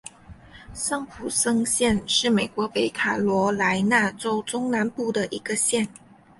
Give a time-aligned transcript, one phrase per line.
[0.73, 5.87] 桑普森县是美国北卡罗莱纳州中南部的一个县。